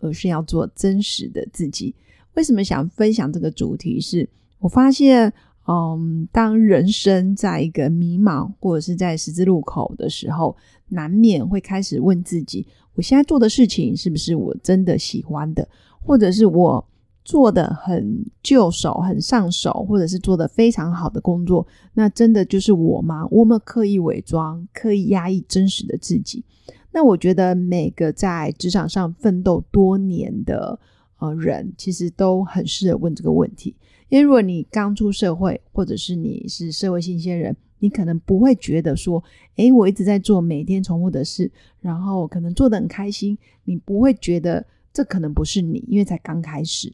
[0.00, 1.94] 而是要做真实的自己。
[2.34, 4.00] 为什么想分享这个主题？
[4.00, 5.32] 是我发现，
[5.66, 10.56] 嗯，当人生在一个迷茫或者是在十字路口的时候，
[10.88, 15.68] 难免会开始问自己：我现在做的事情是不是我真的喜欢的？
[16.00, 16.86] 或者是我
[17.24, 23.26] 做的很就手、很上手，或者是做的非常好的工作，那真的就是我吗？
[23.30, 26.44] 我们刻意伪装、刻意压抑真实的自己。
[26.92, 30.78] 那我觉得每个在职场上奋斗多年的
[31.18, 33.74] 呃人，其实都很适合问这个问题。
[34.08, 39.22] 因为如果你刚出社会，或者是你是社会新鲜人，你可能不会觉得说，
[39.56, 41.50] 诶，我一直在做每天重复的事，
[41.80, 46.92] 然后可能做的很开心，你不会觉得这可能不是你，因为才刚开始。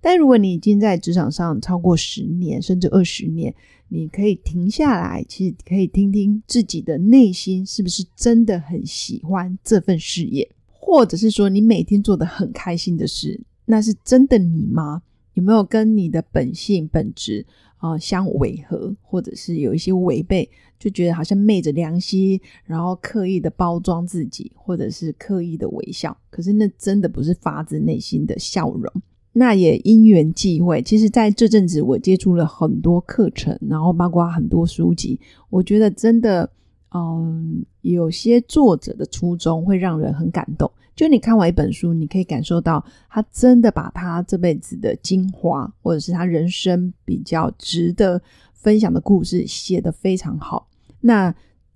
[0.00, 3.54] 但如果你已经在职场上超过十年甚至二十年，
[3.88, 15.02] 你可以停下来，其实可以听听自己的内心是不是真的很喜欢这份事业，或者是说你每天做的很开心的事，那是真的你吗？
[15.34, 17.44] 有没有跟你的本性本质
[17.78, 28.92] 啊相违和，或者是有一些违背，就觉得好像昧着良心，然后刻意的包装自己，或者是刻意的微笑，可是那真的不是发自内心的笑容。
[29.36, 35.18] 那也因缘际会，其实在这阵子我接触了很多课程，然后包括很多书籍，
[35.50, 36.48] 我觉得真的，
[36.94, 40.70] 嗯，有些作者的初衷会让人很感动。
[40.94, 50.68] 就你看完一本书，你可以感受到他真的把他这辈子的精华，或者是他人生比较值得分享的故事写得非常好。
[51.00, 51.34] 那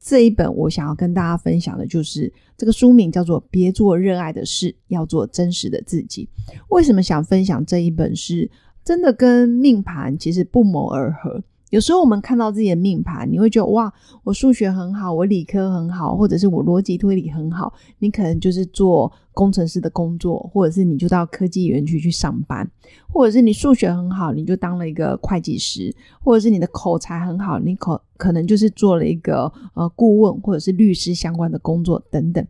[0.08, 6.26] 这一本我想要跟大家分享的就是这个书名叫做《别做热爱的事，要做真实的自己》。
[6.70, 8.16] 为什么想分享这一本？
[8.16, 8.50] 是
[8.82, 11.44] 真的跟命盘其实不谋而合。
[11.70, 13.92] 有时候我们看到自己的命盘，你会觉得哇，
[14.24, 17.72] 我数学很好，我理科很好，或者是我逻辑推理很好。
[17.98, 22.66] 你可能就是做工程师的工作，或者是你就到科技园区去上班，
[23.12, 32.46] 或者是你数学很好，你就当了一个会计师，或者是你的口才很好，你可可能就是做了一个呃顾问或者是律师相关的工作等等。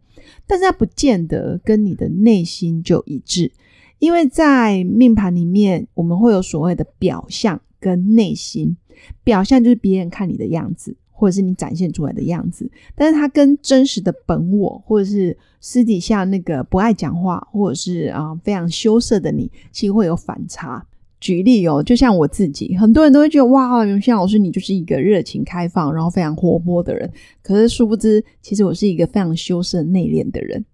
[0.46, 3.50] 但是它不见得跟你的内心就一致，
[3.98, 8.76] 因为在命盘里面，我们会有所谓的表象跟内心。
[9.22, 20.84] 表象就是别人看你的样子，或者是你展现出来的样子，但是它跟真实的本我，或者是私底下那个不爱讲话，或者是啊非常羞涩的你，其实会有反差。
[21.20, 27.08] 举例哦，就像我自己，很多人都会觉得哇，永新老师你就是一个热情开放，然后非常活泼的人，
[27.42, 30.64] 可是殊不知，其实我是一个非常羞涩内敛的人，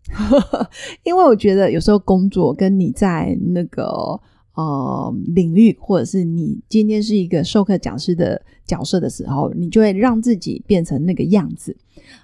[1.04, 4.19] 因为我觉得有时候工作跟你在那个。
[4.54, 11.76] 呃，领域或者是你今天是一个授课讲师的角色的时候，你就会让自己变成那个样子。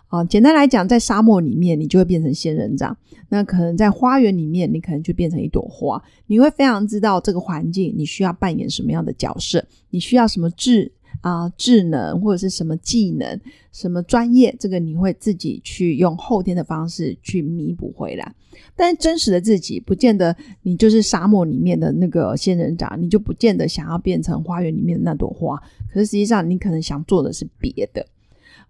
[0.08, 2.92] 啊，简单来讲，在沙漠里面，你就会变成仙人掌；
[3.28, 6.02] 那可能在花园里面，你可能就变成一朵花。
[6.26, 10.90] 你会非常知道这个环境，你需要扮演什么样的角色，你需要什么智。
[11.20, 13.40] 啊，智能或者是什么技能、
[13.72, 18.34] 什么专业，这个你会自己去用后天的方式去弥补回来。
[18.74, 25.56] 但真实的自己，不见得你就是沙漠里面的那个仙人掌，你就不见得想要变成花园里面的那朵花。
[25.92, 28.04] 可是实际上，你可能想做的是别的。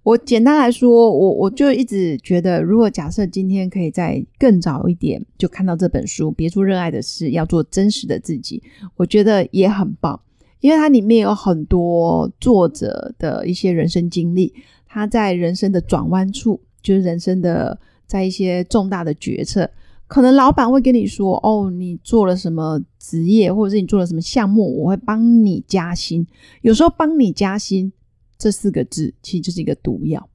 [0.02, 8.62] 我简单来说，我我就一直觉得，如果假设今天可以在更早一点就看到这本书，别做热爱的事，要做真实的自己，
[8.96, 10.18] 我觉得也很棒。
[10.60, 14.52] 因为它里面有很多作者的一些人生经历，
[14.86, 19.70] 他在人生的转弯处，就是人生的在一些重大的决策，
[20.06, 26.26] 可能老板会跟你说：“哦，你做了什么职业，或者是你做了什么项目，我会帮你加薪。”
[26.62, 27.92] 有时候“帮你加薪”
[28.36, 30.28] 这四个字其实就是一个毒药，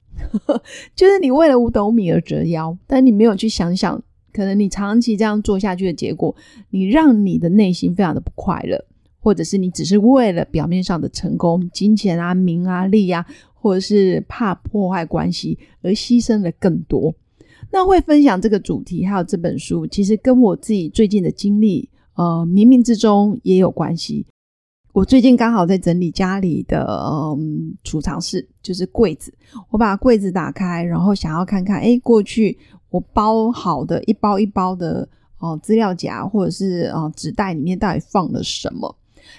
[0.96, 4.02] 就是你为了五斗米而折腰，但你没有去想想，
[4.32, 6.34] 可能你长期这样做下去的结果，
[6.70, 8.84] 你让你的内心非常的不快乐。
[9.26, 17.12] 或者是你只是为了表面上的成功、金钱啊、名啊、利啊，或者是怕破坏关系而牺牲了更多。
[17.72, 24.24] 那会分享这个主题，还有这本书，其实跟我自己最近的经历，呃，冥冥之中也有关系。
[24.92, 29.34] 我最近刚好在整理家里的嗯储藏室，就是柜子。
[29.70, 32.56] 我把柜子打开，然后想要看看，哎，过去
[32.90, 35.08] 我包好的一包一包的。
[35.38, 38.96] 哦资料夹或者是哦纸袋里面到底放了什么。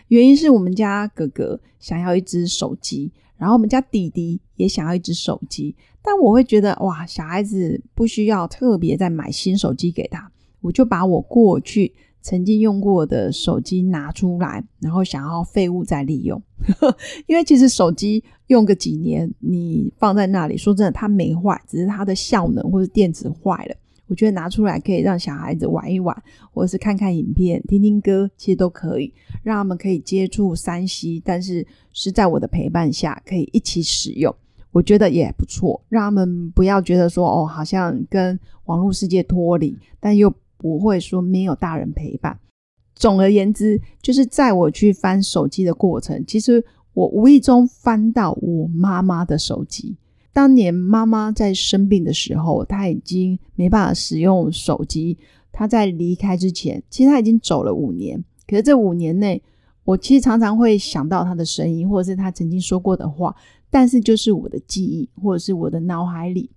[0.08, 10.32] 原因是我们家哥哥想要一只手机，然后我们家弟弟也想要一只手机，但我会觉得哇，小孩子不需要特别再买新手机给他，
[10.62, 16.42] 我就把我过去曾经用过的手机拿出来，然后想要废物再利用，
[17.28, 23.76] 因为其实手机用个几年，你放在那里，说真的，它没坏，只是它的效能或者电池坏了。
[24.08, 26.16] 我觉得拿出来可以让小孩子玩一玩，
[26.52, 29.14] 或者是看看影片、听听歌，其实都可以
[29.44, 34.34] 让他们可以接触三 C，但是是在我的陪伴下可以一起使用，
[34.72, 35.84] 我觉得也不错。
[35.90, 42.40] 让他们不要觉得说哦，好像跟网络世界脱离，但又不会说没有大人陪伴。
[42.96, 46.64] 总而言之，就是在我去翻手机的过程，其实
[46.94, 49.98] 我无意中翻到我妈妈的手机。
[50.38, 55.18] 当年妈妈在生病的时候，她已经没办法使用手机。
[55.52, 58.24] 她在离开之前，其实她已经走了五年。
[58.46, 59.42] 可是这五年内，
[59.84, 63.36] 我其实常常会想到她的声音，或者是她曾经说过的话。
[63.72, 66.52] 但是就是我的记忆，或者是我的脑海里，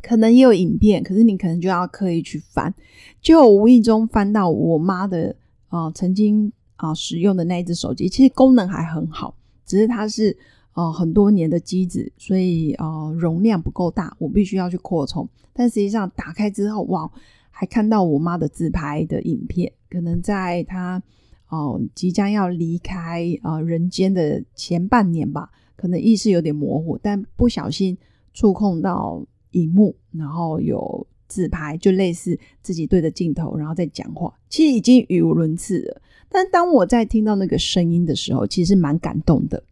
[0.00, 1.02] 可能也有影片。
[1.02, 2.72] 可是你可能就要刻意去翻，
[3.20, 5.34] 就无意中翻到我妈的
[5.66, 8.08] 啊曾经啊使用的那一只手机。
[8.08, 9.34] 其实功能还很好，
[9.66, 10.38] 只是它是。
[10.74, 15.28] 哦，很多年的机子，所以呃容量不够大，我必须要去扩充。
[15.52, 17.10] 但实际上打开之后，哇，
[17.50, 19.70] 还看到我妈的自拍的影片。
[19.90, 21.02] 可能在她
[21.48, 27.98] 哦即将要离开啊人间的前半年吧，可能意识有点模糊，但不小心
[28.32, 34.32] 触控到荧幕，然后有自拍，就类似自己对着镜头，然后再讲话。
[34.48, 36.00] 其实已经语无伦次了。
[36.30, 39.62] 但当我在听到那个声音的时候，其实蛮感动的。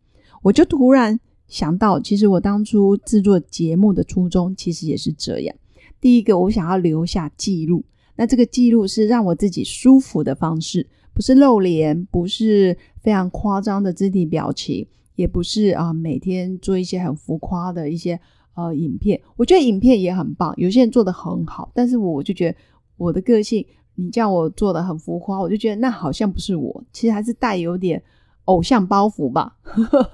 [0.43, 5.55] 我就突然想到，其实我当初制作节目的初衷其实也是这样。
[6.01, 7.85] 第一个，我想要留下记录，
[8.17, 18.19] 那这个记录是让我自己舒服的方式，不是露脸，不是非常夸张的肢体表情，也不是啊每天做一些很浮夸的一些
[18.55, 19.21] 呃影片。
[19.37, 22.57] 我觉得影片也很棒，有些人做的很好，但是我就觉得
[22.97, 23.67] 我的个性，
[23.97, 28.03] 你叫我做的很浮夸，我就觉得那好像不是我，其实还是带有点。
[28.51, 29.57] 偶像包袱吧，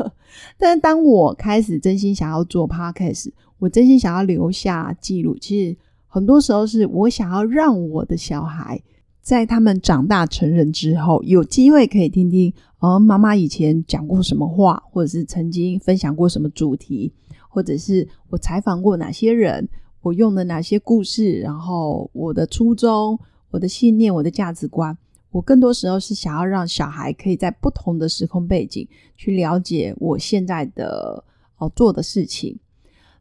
[0.59, 5.35] 但是当我开始真心想要做 podcast，我真心想要留下记录。
[5.39, 8.83] 其实很多时候是我想要让我的小孩
[9.23, 17.11] 在他们长大成人之后，有机会可以听听，呃，妈妈以前讲过什么话，或者是曾经分享过什么主题，
[17.49, 19.67] 或者是我采访过哪些人，
[20.03, 23.19] 我用的哪些故事，然后我的初衷、
[23.51, 24.97] 我的信念、我的价值观。
[25.37, 28.89] 我更多时候是想要让小孩可以在不同的时空背景
[29.19, 31.23] 去了解我现在的
[31.59, 32.59] 哦做的事情。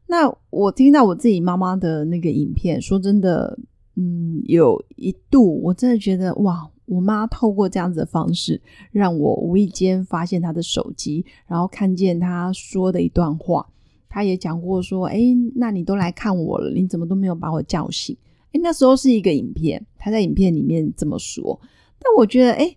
[0.06, 3.58] 那我听到我自己妈妈的那个影片，说真的，
[3.96, 8.58] 嗯，有一度我真的觉得哇，我妈透过这样子的方式，
[8.92, 13.68] 让我无意间发现她的手机，然后看见她说的一段话。
[14.08, 15.20] 她也讲过说，哎，
[15.54, 18.16] 那你都来看我了，你怎么都没有把我叫醒？
[18.52, 21.60] 哎，那时候是一个影片，她在影片里面这么说。
[21.98, 22.76] 但我觉得，哎，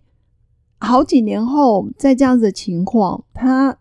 [0.79, 3.77] 好几年后，在这样子的情况，他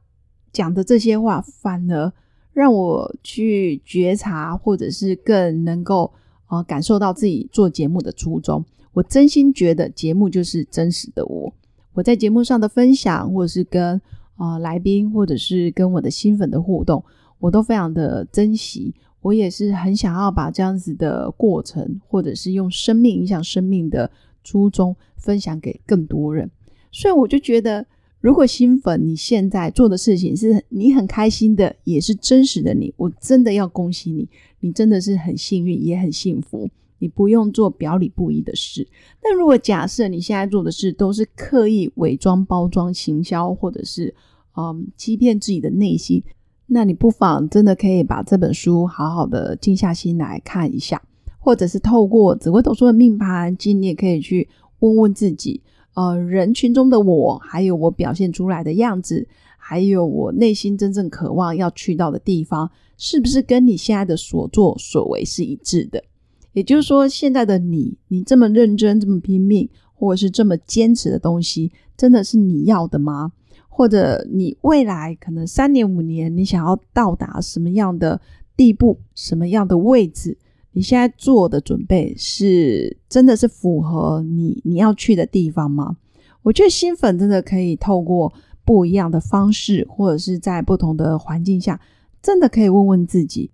[0.52, 2.12] 讲的这些话，反而
[2.52, 6.12] 让我去觉察，或者是更能够
[6.48, 8.64] 呃感受到自己做节目的初衷。
[8.92, 11.52] 我真心觉得，节目就是真实的我。
[11.94, 14.00] 我在节目上的分享，或者是跟
[14.36, 17.02] 啊来宾，或者是跟我的新粉的互动，
[17.38, 18.94] 我都非常的珍惜。
[19.20, 24.10] 我也是很想要把这样子的过程，或者是用生命影响生命的。
[24.48, 26.50] 初衷分享给更多人，
[26.90, 27.84] 所以我就觉得，
[28.18, 34.26] 如果新粉你现在做的事情是你很开心的，也是真实的你，我真的要恭喜你，
[34.60, 36.66] 你真的是很幸运，也很幸福，
[36.98, 38.88] 你不用做表里不一的事。
[39.20, 44.14] 但如果假设你现在做的事都是刻意伪装、包装、行销，或者是
[44.56, 46.24] 嗯欺骗自己的内心，
[46.68, 51.02] 那你不妨真的可以把这本书好好的静下心来看一下。
[51.48, 54.46] 或者是透过紫微斗数的命盘，其实你也可以去
[54.80, 55.62] 问问自己，
[55.94, 59.26] 呃，人群中的我，还有我表现出来的样子，
[59.56, 66.04] 还有我内心真正渴望要去到的地方，是不是跟你现在的所作所为是一致的？
[66.52, 73.32] 也就是说，现在的你，你这么认真、这么拼命，或者是这么坚持的东西，真的是你要的吗？
[73.70, 78.20] 或者你未来可能三年、五年，你想要到达什么样的
[78.54, 80.36] 地步、什么样的位置？
[80.72, 85.96] 你现在做的准备是真的是符合你你要去的地方吗？
[86.42, 88.32] 我觉得新粉真的可以透过
[88.64, 91.80] 不一样的方式，或者是在不同的环境下，
[92.22, 93.50] 真的可以问问自己：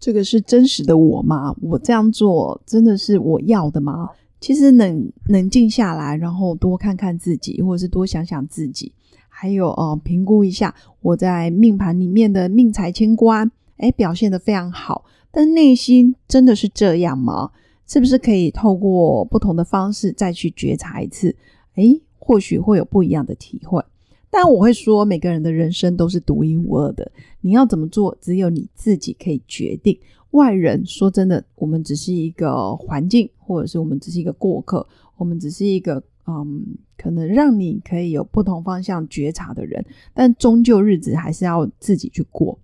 [0.00, 1.54] 这个是真实的我吗？
[1.62, 4.10] 我这样做真的是我要的吗？
[4.40, 8.92] 其实冷冷静下来，然后多看看自己，或者是多想想自己，
[9.28, 15.04] 还有呃，评估一下我在命盘里面的命财迁官，哎，表现的非常好，
[15.36, 17.50] 但内心真的是这样吗？
[17.86, 21.36] 是不是可以透过不同的方式再去觉察一次？
[21.74, 21.84] 哎，
[22.18, 23.84] 或许会有不一样的体会。
[24.30, 27.12] 但我会说，每个人的人生都是独一无二的，
[27.42, 29.98] 你要怎么做，只有你自己可以决定。
[30.30, 34.88] 外人说真的，我们只是一个环境，或者是我们只是一个过客，
[35.18, 36.64] 我们只是一个嗯，
[36.96, 42.58] 可能让你可以有不同方向觉察的人，但终究日子还是要自己去过。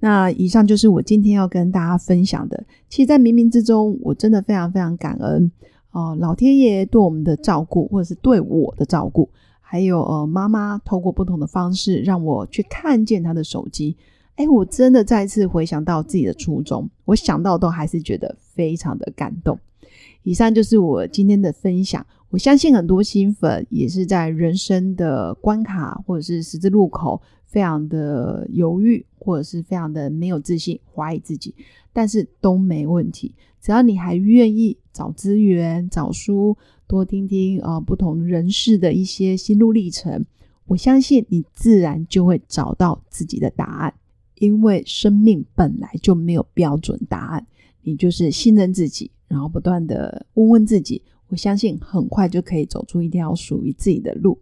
[0.00, 2.64] 那以上就是我今天要跟大家分享的。
[2.88, 5.50] 其实，在冥冥之中，我真的非常非常感恩
[5.90, 9.28] 哦，老天爷对我们的照顾，或者是对我的照顾，
[9.60, 13.96] 还有呃，妈妈透过不同的方式让我去看见她的手机。
[14.36, 19.58] 哎，我真的再次回想到自己的初衷，我想到都还是觉得非常的感动。
[20.22, 22.06] 以上就是我今天的分享。
[22.30, 31.54] 我相信很多新粉也是在人生的关卡或者是十字路口，非常的犹豫，或者是非常的没有自信，怀疑自己，
[31.92, 33.34] 但是都没问题。
[33.60, 36.56] 只要你还愿意找资源、找书，
[36.86, 40.24] 多听听啊不同人士的一些心路历程，
[40.66, 43.94] 我相信你自然就会找到自己的答案。
[44.36, 47.44] 因为生命本来就没有标准答案，
[47.82, 54.38] 你就是信任自己，然后不断的问问自己，我相信很快就可以走出一条属于自己的路。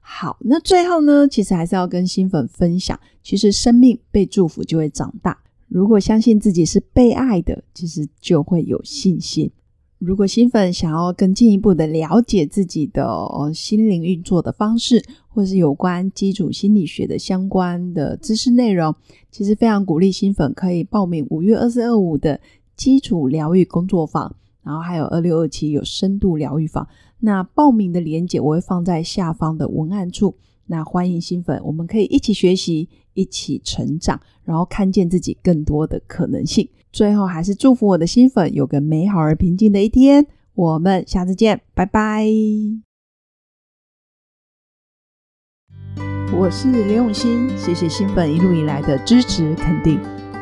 [0.00, 5.38] 好，那最后呢，其实还是要跟新粉分享，其实生命被祝福就会长大。
[5.68, 9.50] 如果相信自己是被爱的，其实就会有信心。
[9.98, 18.94] 如果新粉想要更进一步的了解自己的心灵运作的方式，或是有关基础心理学的相关的知识内容，
[19.30, 22.38] 其实非常鼓励新粉可以报名五月二四二五的
[22.76, 26.86] 基础疗愈工作坊，然后还有二六二七有深度疗愈坊。
[27.20, 30.36] 那报名的链接我会放在下方的文案处。
[30.66, 36.66] 那欢迎新粉，我们可以一起学习，一起成长，然后看见自己更多的可能性。
[36.90, 40.26] 最后，还是祝福我的新粉有个美好而平静的一天。
[40.54, 42.26] 我们下次见，拜拜。
[46.32, 50.13] 我是刘永新，谢谢新粉一路以来的支持肯定。